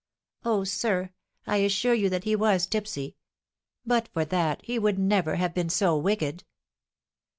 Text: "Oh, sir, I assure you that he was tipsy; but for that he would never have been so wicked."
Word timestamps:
"Oh, 0.43 0.63
sir, 0.63 1.11
I 1.45 1.57
assure 1.57 1.93
you 1.93 2.09
that 2.09 2.23
he 2.23 2.35
was 2.35 2.65
tipsy; 2.65 3.17
but 3.85 4.07
for 4.11 4.25
that 4.25 4.65
he 4.65 4.79
would 4.79 4.97
never 4.97 5.35
have 5.35 5.53
been 5.53 5.69
so 5.69 5.95
wicked." 5.95 6.43